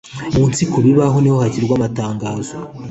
munsi 0.35 0.61
ku 0.71 0.77
bibaho 0.85 1.17
niho 1.21 1.37
hashyirwa 1.43 1.73
amatangazo 1.77 2.53